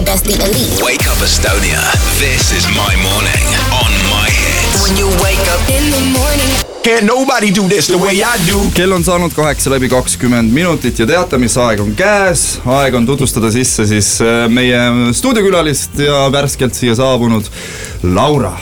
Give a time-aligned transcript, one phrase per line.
[0.00, 0.82] the best, the elite.
[0.82, 1.82] Wake up Estonia.
[2.18, 3.46] This is my morning
[3.84, 4.80] on my hits.
[4.82, 6.50] When you wake up in the morning.
[6.82, 8.58] Can't nobody do this the way I do.
[8.74, 12.60] kell on saanud kaheksa läbi kakskümmend minutit ja teate, mis aeg on käes.
[12.64, 17.52] aeg on tutvustada sisse siis äh, meie stuudiokülalist ja värskelt siia saabunud
[18.02, 18.56] Laura.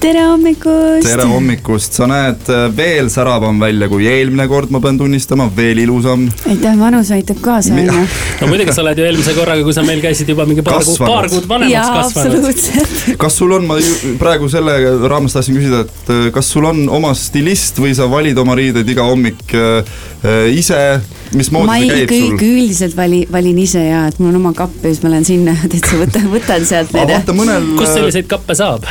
[0.00, 1.04] Tere hommikust!
[1.04, 5.82] tere hommikust, sa näed äh, veel säravam välja kui eelmine kord, ma pean tunnistama, veel
[5.82, 6.24] ilusam.
[6.48, 8.06] aitäh, vanus aitab kaasa, onju.
[8.40, 11.00] no muidugi sa oled ju eelmise korraga, kui sa meil käisid juba mingi paar kuud,
[11.04, 12.38] paar kuud vanemaks jaa, kasvanud.
[12.40, 13.20] absoluutselt.
[13.20, 16.86] kas sul on, ma ju- praegu selle raames tahtsin küsida, et äh, kas sul on
[17.00, 20.80] oma stilist või sa valid oma riideid iga hommik äh, äh, ise,
[21.36, 22.52] mismoodi ma see ei, käib kõik sul?
[22.54, 25.58] üldiselt vali, valin ise ja, et mul on oma kapp ja siis ma lähen sinna
[25.72, 27.18] täitsa võtan, võtan sealt need.
[27.76, 28.88] kust selliseid kappe saab?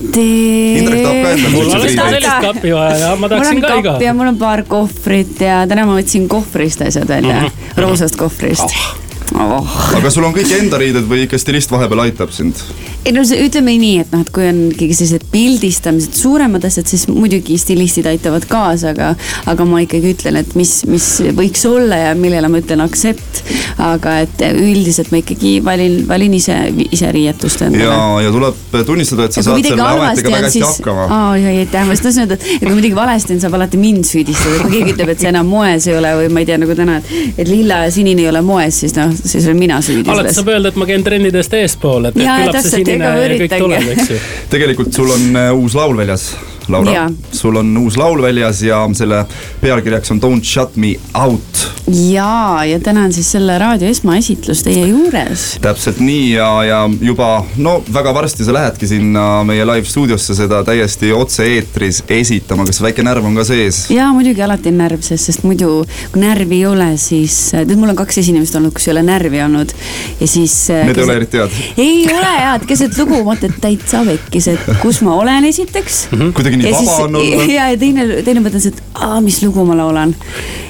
[0.00, 3.74] Indrek tahab ka endale mul oleks ka sellist kappi vaja ja ma tahaksin on ka
[3.82, 7.84] iga ja mul on paar kohvrit ja täna ma võtsin kohvrist asjad välja mm, -hmm.
[7.84, 8.99] roosast kohvrist oh.
[9.38, 12.58] Aga sul on kõik enda riided või ikka stilist vahepeal aitab sind?
[13.04, 16.88] ei no see, ütleme nii, et noh, et kui on ikkagi sellised pildistamised, suuremad asjad,
[16.90, 19.14] siis muidugi stilistid aitavad kaasa, aga,
[19.48, 21.06] aga ma ikkagi ütlen, et mis, mis
[21.36, 23.42] võiks olla ja millele ma ütlen accept.
[23.80, 26.56] aga et üldiselt ma ikkagi valin, valin ise,
[26.92, 30.58] ise riietust endale ja, ja tuleb tunnistada, et sa ja saad selle ametiga väga hästi
[30.58, 31.06] siis, hakkama.
[31.08, 34.08] aa jah, aitäh, ma just tahtsin öelda, et kui midagi valesti on, saab alati mind
[34.08, 36.76] süüdistada, kui keegi ütleb, et see enam moes ei ole või ma ei tea, nagu
[36.76, 40.10] täna, et, et lilla ja sinine ei ole moes, siis noh, siis olen mina süüdi
[40.10, 40.38] alati selles.
[40.40, 44.10] saab öelda, et ma käin trennidest eespool, et, küllap see sinine ja kõik tuleb, eks
[44.14, 44.20] ju.
[44.54, 46.30] tegelikult sul on äh, uus laul väljas,
[46.70, 47.10] Laura Jaa..
[47.32, 49.24] sul on uus laul väljas ja selle
[49.60, 51.66] pealkirjaks on Don't shut me out.
[51.90, 57.30] jaa, ja täna on siis selle raadio esmaesitlus teie juures täpselt nii ja, ja juba
[57.56, 63.04] no väga varsti sa lähedki sinna meie live stuudiosse seda täiesti otse-eetris esitama, kas väike
[63.06, 63.82] närv on ka sees?
[63.94, 65.80] jaa, muidugi alati on närv sees, sest muidu
[66.12, 69.42] kui närvi ei ole, siis, tead, mul on kaks esinemist olnud, kus ei ole närvi
[69.44, 69.72] olnud
[70.20, 70.54] ja siis.
[70.70, 71.58] Need ei ole eriti head.
[71.80, 76.18] ei ole head, keset lugu mõtled täitsa vekkis, et kus ma olen esiteks mm.
[76.18, 76.32] -hmm.
[76.36, 77.46] kuidagi nii vaba on olla.
[77.56, 80.14] ja, ja teine, teine mõte on see, et aa, mis lugu ma laulan.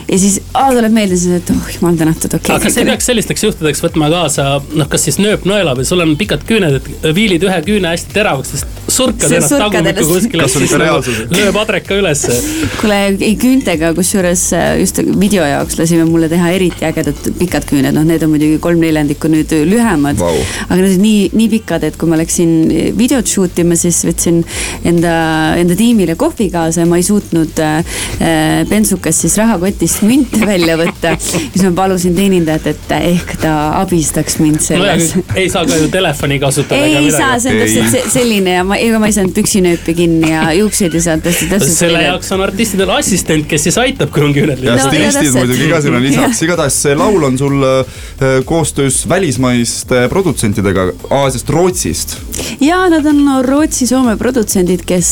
[0.08, 3.10] ja siis aa, tuleb meelde siis, et oh jumal tänatud, okei aga kas ei peaks
[3.10, 7.46] sellisteks juhtudeks võtma kaasa, noh, kas siis nööpnõela või sul on pikad küüned, et viilid
[7.46, 8.66] ühe küüne hästi teravaks, siis
[9.00, 12.36] surkad See ennast tagumikku kuskile, on siis nagu lööb adreka ülesse.
[12.80, 17.94] kuule, ei küüntega, kusjuures äh, just video jaoks lasime mulle teha eriti ägedad pikad küüned,
[17.96, 20.18] noh, need on muidugi kolm neljandikku nüüd lühemad.
[20.20, 20.34] Vau.
[20.68, 22.52] aga need olid nii, nii pikad, et kui ma läksin
[22.98, 24.42] videot shoot ima, siis võtsin
[24.88, 25.14] enda,
[25.60, 27.78] enda tiimile kohvi kaasa ja ma ei suutnud äh,
[28.20, 31.14] äh, bensukast siis rahakotist münte välja võtta.
[31.20, 35.12] siis ma palusin teenindajat, et ehk ta abistaks mind selles.
[35.14, 38.64] nojah, ei saa ka ju telefoni kasutada ei saa, see on täpselt se- selline ja
[38.66, 42.30] ma, ega ma ei saanud püksinööpi kinni ja juukseid ei saanud tõesti täpselt selle jaoks
[42.36, 44.94] on artistidel assistent, kes siis aitab, kui on küüned ja No, lihtsalt.
[44.98, 45.46] ja stilistid täpselt.
[45.46, 50.90] muidugi ka sinna lisaks, igatahes see laul on sul äh, koostöös välismaiste produtsentidega
[51.22, 52.16] Aasiast, Rootsist.
[52.60, 55.10] Ja nad on Rootsi-Soome produtsendid, kes,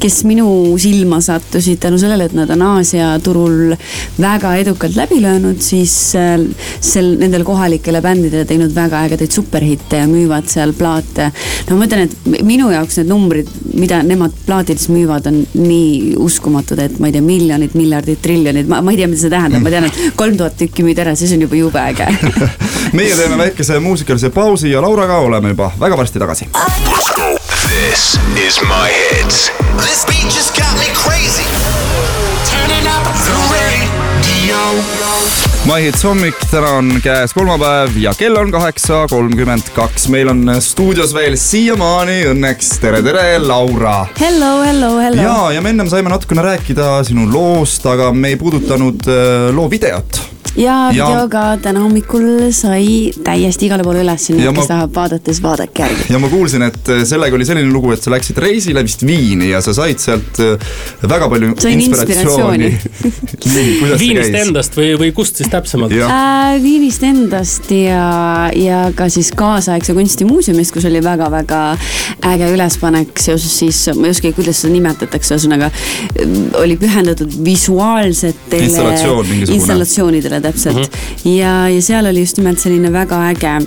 [0.00, 0.48] kes minu
[0.80, 3.74] silma sattusid tänu sellele, et nad on Aasia turul
[4.20, 6.38] väga edukalt läbi löönud, siis äh,
[6.80, 11.30] sel, nendele kohalikele bändidele teinud väga ägedaid superhitte ja müüvad seal plaate.
[11.68, 16.80] no ma ütlen, et minu jaoks need numbrid, mida nemad plaatides müüvad, on nii uskumatud,
[16.82, 19.72] et ma ei tea, miljonid, miljardid, triljonid, ma, ma ei tea, mida see tähendab, ma
[19.72, 22.08] tean, et kolm tuhat tükki müüd ära, siis on juba jube äge
[22.98, 26.48] meie teeme väikese muusikalise pausi ja Lauraga oleme juba väga varsti tagasi.
[27.68, 29.50] This is my hits.
[29.78, 31.46] This beat just got me crazy.
[32.50, 33.90] Turning up the radio.
[35.68, 40.08] My Hits hommik, täna on käes kolmapäev ja kell on kaheksa kolmkümmend kaks.
[40.08, 44.06] meil on stuudios veel siiamaani õnneks tere, tere, Laura.
[44.20, 45.22] Hello, hello, hello.
[45.22, 49.70] ja, ja me ennem saime natukene rääkida sinu loost, aga me ei puudutanud äh, loo
[49.70, 50.20] videot.
[50.56, 54.68] Ja Ja- videoga täna hommikul sai täiesti igale poole üles, nii Ja et ma- kes
[54.70, 56.06] tahab vaadata, siis vaadake järgi.
[56.12, 59.50] ja ma kuulsin, et äh, sellega oli selline lugu, et sa läksid reisile vist Viini
[59.50, 60.58] ja sa said sealt äh,
[61.08, 62.70] väga palju Sain inspiratsiooni.
[63.54, 65.92] see Viinist endast või, või kust siis täpsemalt?
[65.92, 71.60] Äh, Viinist endast ja, ja ka siis kaasaegse kunstimuuseumist, kus oli väga-väga
[72.32, 78.64] äge ülespanek seoses siis, ma ei oskagi, kuidas seda nimetatakse, ühesõnaga äh, oli pühendatud visuaalsetele
[78.66, 80.82] Installatsioon installatsioonidele täpselt mm.
[80.84, 81.34] -hmm.
[81.38, 83.58] ja, ja seal oli just nimelt selline väga äge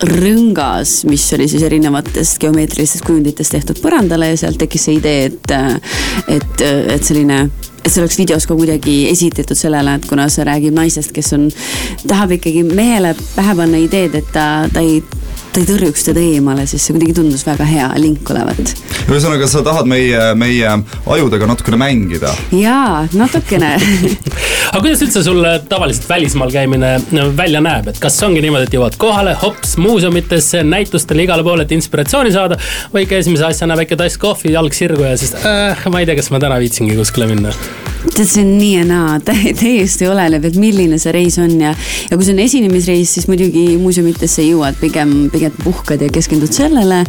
[0.00, 5.52] rõngas, mis oli siis erinevatest geomeetrilistest kujunditest tehtud põrandale ja sealt tekkis see idee, et,
[6.28, 6.62] et,
[6.96, 7.42] et selline
[7.84, 11.48] et see oleks videos ka kuidagi esitletud sellele, et kuna see räägib naisest, kes on,
[12.06, 15.00] tahab ikkagi mehele pähe panna ideed, et ta, ta ei
[15.50, 18.72] ta ei tõrjuks teda eemale, siis see kuidagi tundus väga hea link olevat.
[19.10, 20.74] ühesõnaga, sa tahad meie, meie
[21.10, 22.30] ajudega natukene mängida?
[22.54, 23.72] jaa, natukene
[24.70, 26.92] aga kuidas üldse sul tavaliselt välismaal käimine
[27.36, 31.74] välja näeb, et kas ongi niimoodi, et jõuad kohale, hops, muuseumitesse, näitustele, igale poole, et
[31.74, 32.60] inspiratsiooni saada.
[32.94, 36.18] või ikka esimese asjana väike tass kohvi, jalg sirgu ja siis äh, ma ei tea,
[36.20, 37.99] kas ma täna viitsingi kuskile minna Yeah.
[38.08, 39.18] See on nii ja naa,
[39.60, 41.72] täiesti oleneb, et milline see reis on ja,
[42.08, 47.02] ja kui see on esinemisreis, siis muidugi muuseumitesse jõuad, pigem, pigem puhkad ja keskendud sellele.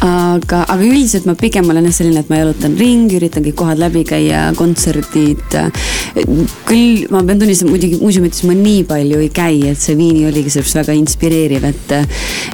[0.00, 3.80] aga, aga üldiselt ma pigem olen jah selline, et ma jalutan ringi, üritan kõik kohad
[3.80, 5.58] läbi käia, kontserdid.
[6.68, 10.52] küll ma pean tunnistama, muidugi muuseumites ma nii palju ei käi, et see Viini oligi
[10.52, 11.94] sellepärast väga inspireeriv, et.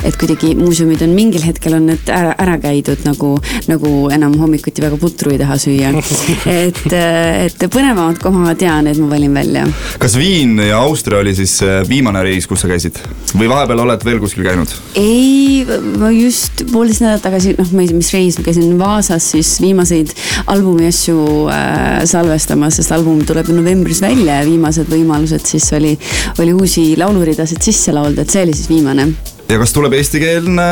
[0.06, 3.34] et kuidagi muuseumid on mingil hetkel on need ära, ära käidud nagu,
[3.70, 5.92] nagu enam hommikuti väga putru ei taha süüa.
[6.66, 9.66] et, et põnevamad kohad ja need ma valin välja.
[10.00, 13.00] kas Viin ja Austria oli siis äh, viimane reis, kus sa käisid
[13.36, 14.72] või vahepeal oled veel kuskil käinud?
[14.96, 15.66] ei,
[16.00, 19.52] ma just poolteist nädalat tagasi, noh, ma ei tea, mis reis, ma käisin Vaasas siis
[19.60, 20.14] viimaseid
[20.52, 21.20] albumi asju
[21.52, 25.96] äh, salvestamas, sest album tuleb novembris välja ja viimased võimalused siis oli,
[26.40, 29.10] oli uusi lauluridasid sisse laulda, et see oli siis viimane
[29.46, 30.64] ja kas tuleb eestikeelne?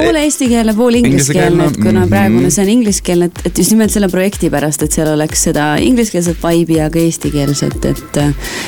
[0.00, 2.12] pool eestikeelne, pool ingliskeelne, et kuna mhm.
[2.12, 5.66] praegune see on ingliskeelne, et, et just nimelt selle projekti pärast, et seal oleks seda
[5.84, 8.20] ingliskeelset vibe'i ja ka eestikeelset, et.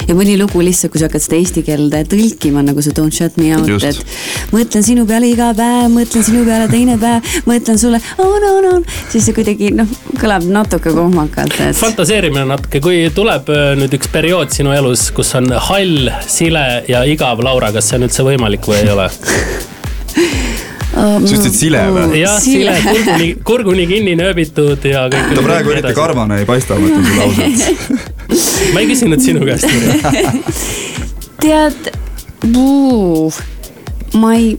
[0.08, 3.38] ja mõni lugu lihtsalt, kui sa hakkad seda eesti keelde tõlkima, nagu see Don't shut
[3.40, 4.02] me out, et.
[4.52, 8.86] mõtlen sinu peale iga päev, mõtlen sinu peale teine päev, mõtlen sulle on, on, on.
[9.08, 9.88] siis see kuidagi noh,
[10.20, 11.78] kõlab natuke kohmakalt, et.
[11.78, 17.06] fantaseerimine natuke, kui tuleb äh, nüüd üks periood sinu elus, kus on hall, sile ja
[17.08, 19.08] igav Laura, kas see on üldse võimalik või ei ole?
[20.92, 22.20] Sa ütlesid sile või?
[22.20, 25.32] jah, sile, kurguni, kurguni kinni nööbitud ja kõik.
[25.36, 27.58] ta praegu eriti karvane ei paista, ma ütlen sulle ausalt.
[28.74, 29.66] ma ei küsinud sinu käest.
[31.42, 31.90] tead,
[34.20, 34.54] ma ei,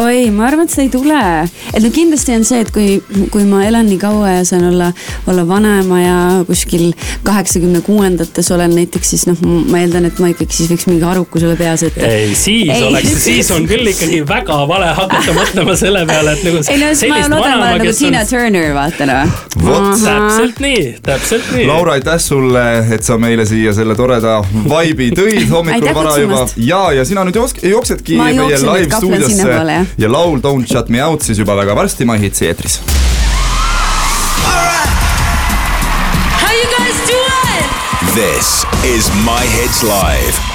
[0.00, 1.20] oi, ma arvan, et seda ei tule.
[1.74, 2.98] et no kindlasti on see, et kui,
[3.32, 4.90] kui ma elan nii kaua ja saan olla,
[5.30, 6.16] olla vanema ja
[6.48, 6.90] kuskil
[7.26, 9.38] kaheksakümne kuuendates olen näiteks, siis noh,
[9.70, 11.98] ma eeldan, et ma ikkagi siis võiks mingi arvukus olla peas, et.
[12.02, 12.82] ei, siis ei.
[12.88, 16.64] oleks, siis on küll ikkagi väga vale hakata mõtlema selle peale, et nagu.
[16.74, 18.30] ei no, ma loodan, ma olen nagu Tina on...
[18.32, 19.38] Turner, vaata noh.
[19.62, 21.68] vot, täpselt nii, täpselt nii.
[21.70, 22.64] Laura, aitäh sulle,
[22.94, 27.38] et sa meile siia selle toreda vibe'i tõid hommikul vara juba ja, ja sina nüüd
[27.38, 32.18] jooksedki meie live stuudiosse ja laul Don't shut me out siis juba väga varsti My
[32.18, 32.80] Hitsi eetris.
[38.14, 40.53] This is My Hits Live.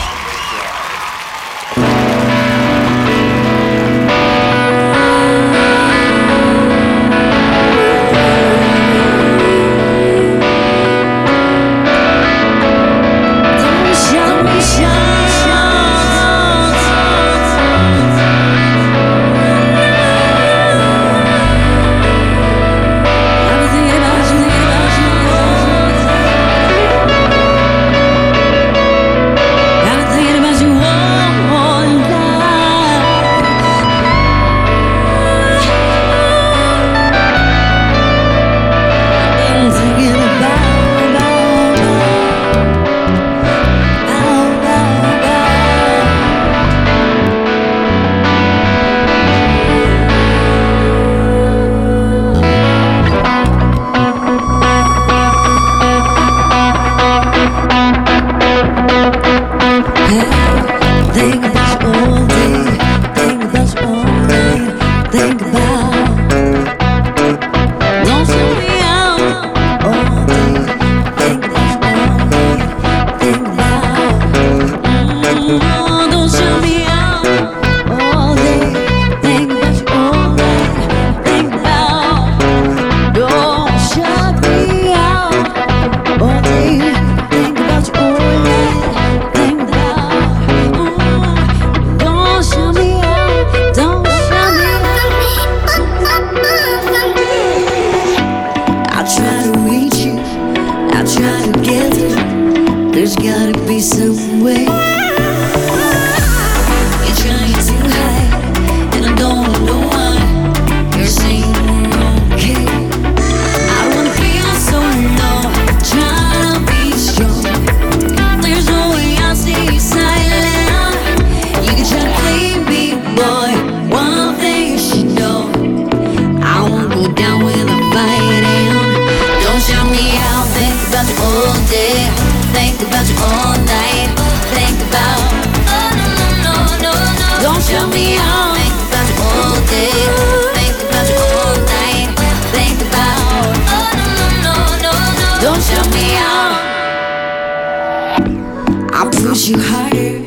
[149.50, 150.20] you harder,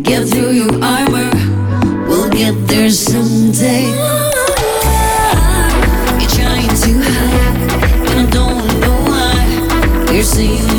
[0.00, 1.30] get through your armor.
[2.08, 3.88] We'll get there someday.
[6.18, 10.12] You're trying to hide, and I don't know why.
[10.12, 10.73] You're seeing.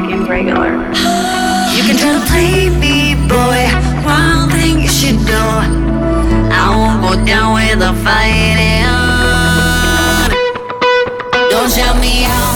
[0.00, 0.70] became regular.
[1.74, 3.60] You can try to play me, boy.
[4.04, 5.50] One thing you should know
[6.50, 8.86] I won't go down without fighting.
[11.50, 12.47] Don't shout me out.